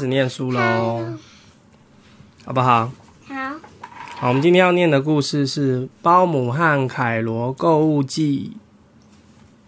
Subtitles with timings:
[0.00, 1.18] 始念书喽，
[2.46, 2.90] 好不好？
[3.28, 3.34] 好，
[4.16, 8.56] 好，我们今天要念的故事是《包姆和凯罗购物记》。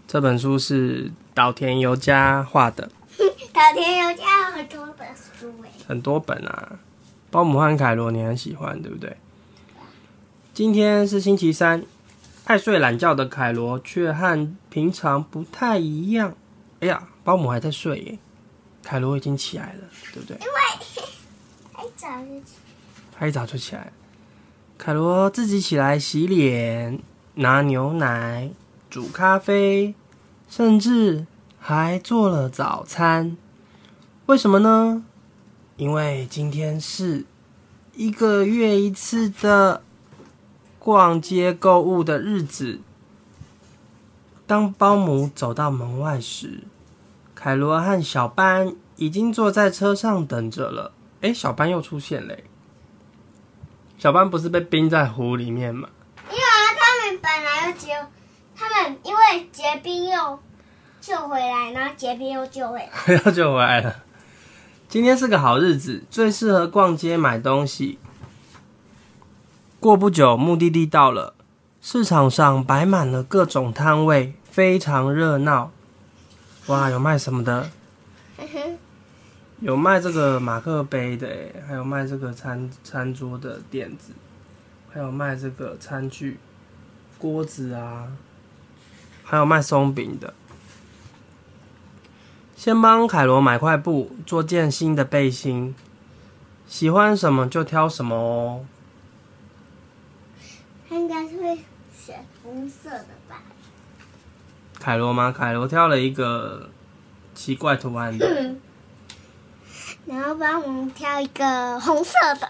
[0.07, 2.89] 这本书是岛田由佳画的，
[3.53, 5.69] 岛田由佳有很多本书诶。
[5.87, 6.79] 很多本啊。
[7.29, 9.15] 包姆和凯罗你很喜欢，对不对？
[10.51, 11.83] 今天是星期三，
[12.45, 16.33] 爱睡懒觉的凯罗却和平常不太一样。
[16.79, 18.17] 哎呀，包姆还在睡耶，
[18.83, 19.79] 凯罗已经起来了，
[20.13, 20.37] 对不对？
[20.37, 20.53] 因为
[21.73, 22.53] 太早就起
[23.17, 23.91] 他一早就起来，
[24.77, 26.99] 凯罗自己起来洗脸、
[27.35, 28.51] 拿牛奶、
[28.89, 29.95] 煮咖啡，
[30.49, 31.25] 甚至
[31.59, 33.37] 还做了早餐。
[34.25, 35.03] 为什么呢？
[35.77, 37.25] 因为今天是
[37.95, 39.81] 一个月一次的
[40.77, 42.79] 逛街购物的日子。
[44.45, 46.63] 当保姆走到门外时，
[47.35, 50.91] 凯罗和小班已经坐在车上等着了。
[51.21, 52.43] 哎，小班又出现嘞！
[53.97, 55.87] 小班不是被冰在湖里面吗？
[56.29, 58.07] 因为啊，他们本来要结，
[58.55, 60.39] 他们因为结冰又
[60.99, 63.15] 救回来，然后结冰又救回来。
[63.25, 63.95] 要救回来了。
[64.89, 67.97] 今天是个好日子，最适合逛街买东西。
[69.79, 71.33] 过不久，目的地到了，
[71.81, 75.71] 市场上摆满了各种摊位，非常热闹。
[76.67, 77.69] 哇，有卖什么的？
[79.59, 84.13] 有卖这个马克杯的，诶还有卖这个餐餐桌的垫子，
[84.91, 86.39] 还有卖这个餐具、
[87.17, 88.11] 锅子啊，
[89.23, 90.33] 还有卖松饼的。
[92.55, 95.75] 先帮凯罗买块布，做件新的背心。
[96.67, 98.65] 喜欢什么就挑什么哦。
[100.89, 101.59] 他应该是会
[101.93, 103.41] 选红色的吧？
[104.83, 105.31] 凯罗吗？
[105.31, 106.69] 凯罗挑了一个
[107.33, 108.53] 奇怪图案的。
[110.05, 112.11] 然后帮我们挑一个红色
[112.41, 112.49] 的。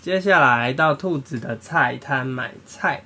[0.00, 3.04] 接下来到兔子的菜摊买菜，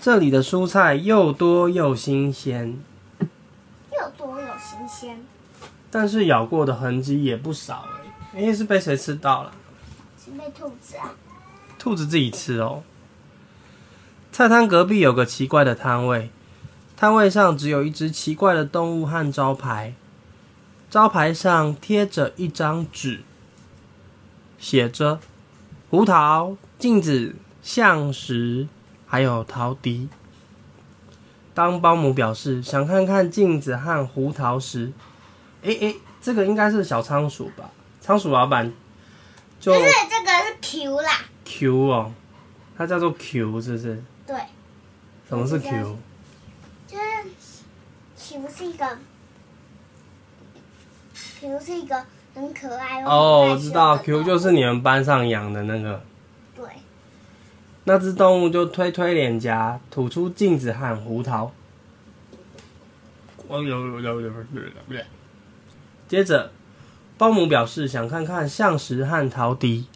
[0.00, 2.78] 这里的蔬菜又多又新鲜，
[3.18, 5.20] 又多又新鲜，
[5.90, 7.88] 但是咬过的痕迹也不少
[8.34, 8.40] 哎。
[8.40, 9.50] 诶，是被谁吃到了？
[10.24, 11.10] 是被兔子啊？
[11.76, 12.84] 兔子自己吃哦。
[14.30, 16.30] 菜摊隔壁有个奇怪的摊位，
[17.00, 19.94] 摊位上只有一只奇怪的动物和招牌，
[20.90, 23.22] 招牌上贴着一张纸，
[24.58, 25.18] 写着
[25.88, 28.68] 胡桃、镜子、象石，
[29.06, 30.10] 还有陶笛。
[31.54, 34.92] 当保姆表示想看看镜子和胡桃时，
[35.62, 37.70] 诶诶，这个应该是小仓鼠吧？
[38.02, 38.70] 仓鼠老板
[39.58, 41.12] 就不是这个是 Q 啦
[41.46, 42.12] ，Q 哦，
[42.76, 44.04] 它叫做 Q 是不是？
[44.26, 44.36] 对，
[45.26, 45.96] 什么是 Q？
[47.24, 47.64] 就是
[48.16, 48.98] Q 是一个
[51.40, 52.04] Q 是一个
[52.34, 56.02] 很可爱哦，我知道 Q 就是你们班上养的那个
[56.54, 56.64] 对，
[57.84, 61.52] 那只动物，就推推脸颊，吐出镜子和胡桃。
[63.48, 64.32] 哦有有有有有
[64.88, 65.00] 有。
[66.06, 66.52] 接着，
[67.18, 69.86] 保姆表示想看看象石和陶笛。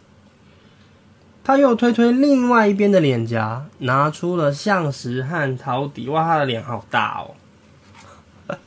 [1.45, 6.09] 他又推推另外一边的脸颊，拿出了象石和陶笛。
[6.09, 7.35] 哇，他的脸好大哦！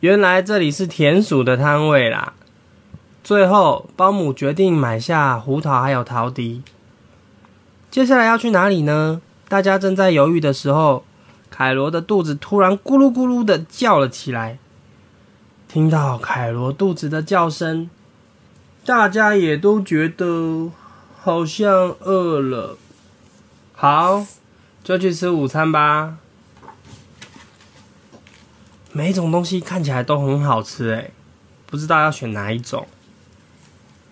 [0.00, 2.32] 原来这里是田鼠的摊位啦。
[3.22, 6.64] 最后，保姆决定买下胡桃还有陶笛。
[7.88, 9.22] 接下来要去哪里呢？
[9.48, 11.04] 大家正在犹豫的时候，
[11.48, 14.58] 凯罗的肚子突然咕噜咕噜的叫了起来。
[15.68, 17.88] 听到凯罗肚子的叫声，
[18.86, 20.70] 大家也都觉得
[21.20, 22.78] 好像饿了。
[23.74, 24.24] 好，
[24.84, 26.18] 就去吃午餐吧。
[28.92, 31.10] 每一种东西看起来都很好吃，哎，
[31.66, 32.86] 不知道要选哪一种。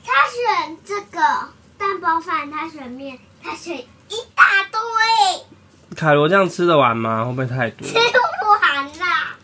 [0.04, 1.20] 他选这个
[1.78, 7.24] 蛋包饭，他选面，他选一大堆，凯罗这样吃得完吗？
[7.24, 7.86] 会不会太多？
[7.86, 9.36] 吃不完啦。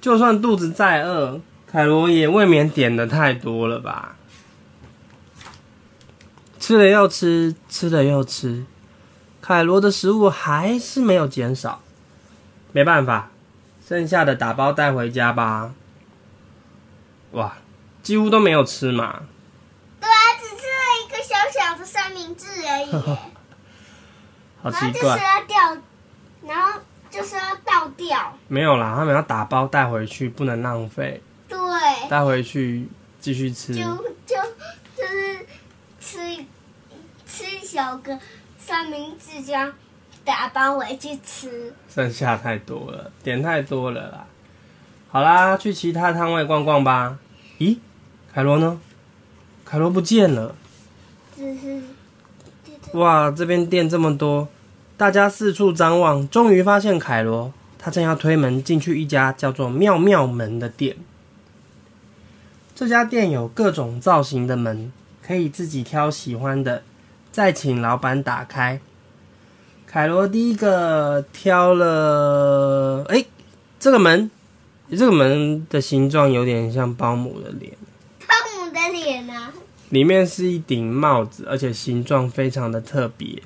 [0.00, 1.38] 就算肚子再饿，
[1.70, 4.16] 凯罗也未免点的太多了吧？
[6.64, 8.64] 吃了又吃，吃了又吃，
[9.42, 11.82] 凯罗的食物还是没有减少。
[12.72, 13.28] 没办法，
[13.86, 15.74] 剩下的打包带回家吧。
[17.32, 17.54] 哇，
[18.02, 19.24] 几乎都没有吃嘛。
[20.00, 22.90] 对啊，只吃了一个小小的三明治而已，
[24.62, 25.82] 好奇然后就是怪，要掉，
[26.46, 26.80] 然后
[27.10, 28.38] 就是要倒掉。
[28.48, 31.58] 没有啦，他们要打包带回去，不能浪费，对，
[32.08, 32.88] 带回去
[33.20, 33.74] 继续吃。
[33.74, 33.82] 就
[34.24, 34.34] 就
[34.96, 35.46] 就是
[36.00, 36.44] 吃
[37.26, 38.16] 吃一小个
[38.56, 39.72] 三明治，这样
[40.24, 41.74] 打包回去吃。
[41.92, 44.26] 剩下太多了，点太多了啦。
[45.08, 47.18] 好啦，去其他摊位逛逛吧。
[47.58, 47.78] 咦，
[48.32, 48.80] 凯罗呢？
[49.64, 50.54] 凯罗不见了。
[52.92, 54.46] 哇，这边店这么多，
[54.96, 57.52] 大家四处张望，终于发现凯罗。
[57.76, 60.96] 他正要推门进去一家叫做“妙妙门”的店。
[62.72, 64.92] 这家店有各种造型的门，
[65.26, 66.84] 可以自己挑喜欢的，
[67.34, 68.80] 再请老板打开。
[69.88, 73.24] 凯罗第一个挑了，哎，
[73.80, 74.30] 这个门，
[74.88, 77.72] 这个门的形状有点像保姆的脸，
[78.20, 79.52] 汤姆的脸啊，
[79.88, 83.42] 里面是一顶帽子，而且形状非常的特别。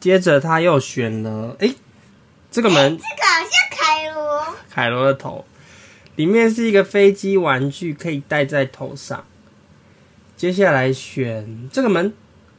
[0.00, 1.74] 接着他又选了，哎，
[2.50, 5.44] 这个门这个好像凯罗，凯罗的头，
[6.16, 9.22] 里面是一个飞机玩具，可以戴在头上。
[10.38, 12.14] 接下来选这个门，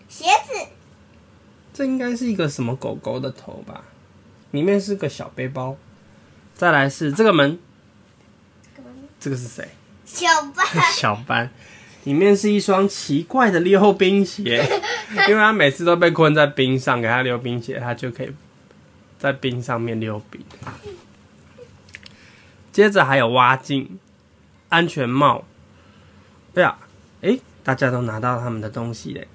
[0.07, 0.69] 鞋子，
[1.73, 3.83] 这应该是一个什么狗狗的头吧？
[4.51, 5.75] 里面是个小背包。
[6.53, 7.59] 再来是这个门，
[9.19, 9.67] 这个是谁？
[10.05, 10.65] 小班，
[10.95, 11.51] 小班，
[12.05, 14.63] 里面是一双奇怪的溜冰鞋，
[15.27, 18.31] 因为他每次都被困在冰上，给他溜冰鞋，他就可以
[19.19, 20.41] 在冰上面溜冰。
[22.71, 23.99] 接着还有蛙镜、
[24.69, 25.43] 安全帽。
[26.53, 26.77] 哎呀，
[27.21, 29.27] 哎，大家都拿到他们的东西嘞。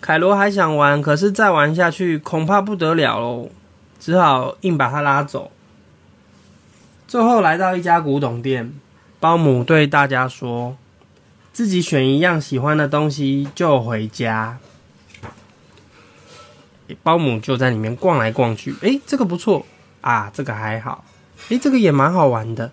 [0.00, 3.50] 凯罗还想玩，可是再玩下去恐怕不得了喽，
[3.98, 5.50] 只好硬把他拉走。
[7.06, 8.72] 最后来到一家古董店，
[9.18, 10.76] 保姆对大家说
[11.52, 14.58] ：“自己选一样喜欢的东西就回家。”
[17.02, 19.66] 保姆就在里面逛来逛去，诶，这个不错
[20.00, 21.04] 啊，这个还好，
[21.48, 22.70] 诶，这个也蛮好玩的，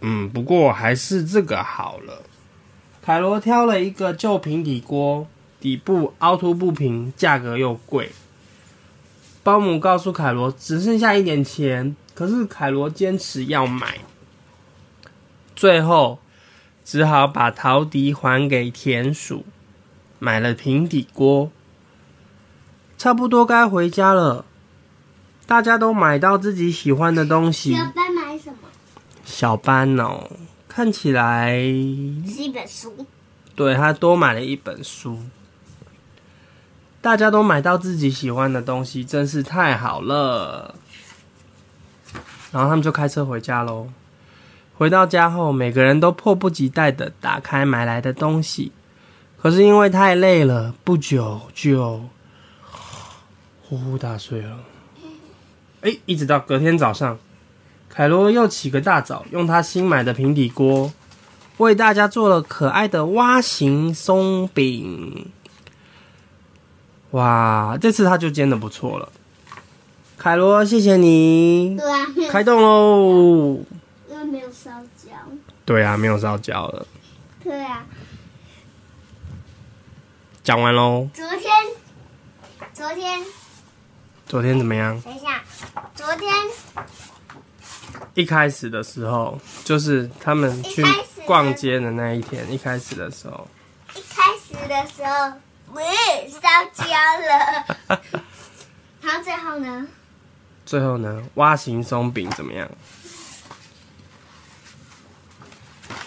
[0.00, 2.22] 嗯，不过还是这个好了。
[3.02, 5.26] 凯罗挑了一个旧平底锅，
[5.64, 8.12] 底部凹凸不平，价格又贵。
[9.42, 14.00] 保姆告诉凯罗只剩下一点钱，可是凯罗坚持要买，
[15.56, 16.18] 最后
[16.84, 19.46] 只好把陶笛还给田鼠，
[20.18, 21.50] 买了平底锅。
[22.98, 24.44] 差不多该回家了，
[25.46, 27.74] 大家都买到自己喜欢的东西。
[27.74, 28.68] 小班买什么？
[29.24, 30.30] 小班哦，
[30.68, 33.06] 看起来是一本书。
[33.54, 35.20] 对他多买了一本书。
[37.04, 40.74] 大家都买到自己喜欢的东西，真是太好了。
[42.50, 43.88] 然后他们就开车回家喽。
[44.78, 48.72] 回到家后，每个人都迫不及待的打开买来的东西，
[49.38, 52.08] 可是因为太累了，不久就
[53.60, 54.60] 呼呼大睡了。
[55.82, 57.18] 哎，一直到隔天早上，
[57.90, 60.90] 凯罗又起个大早，用他新买的平底锅
[61.58, 65.26] 为大家做了可爱的蛙形松饼。
[67.14, 69.08] 哇，这次他就煎的不错了。
[70.18, 73.60] 凯罗，谢谢你，对啊，开动喽！
[74.08, 75.12] 因为没有烧焦。
[75.64, 76.84] 对啊，没有烧焦了。
[77.40, 77.86] 对啊，
[80.42, 81.08] 讲完喽。
[81.14, 81.52] 昨天，
[82.72, 83.24] 昨天，
[84.26, 85.00] 昨天怎么样？
[85.02, 85.40] 等一下，
[85.94, 86.32] 昨天
[88.14, 90.84] 一开始的时候，就是他们去
[91.24, 93.46] 逛街的那一天，一开始的时候，
[93.94, 95.32] 一开始的时候，
[95.74, 95.84] 喂，
[96.30, 96.40] 烧
[96.72, 98.00] 焦了。
[99.02, 99.86] 然后最后呢？
[100.64, 102.68] 最后呢，蛙形松饼怎么样？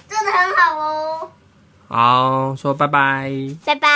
[0.08, 1.32] 做的很好哦。
[1.90, 3.32] 好，说拜拜。
[3.66, 3.87] 拜拜。